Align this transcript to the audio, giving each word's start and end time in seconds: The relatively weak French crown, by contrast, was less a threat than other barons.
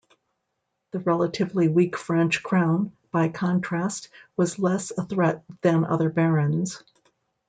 The 0.93 0.99
relatively 0.99 1.67
weak 1.67 1.95
French 1.95 2.41
crown, 2.41 2.91
by 3.11 3.29
contrast, 3.29 4.09
was 4.35 4.57
less 4.57 4.89
a 4.89 5.05
threat 5.05 5.43
than 5.61 5.85
other 5.85 6.09
barons. 6.09 6.81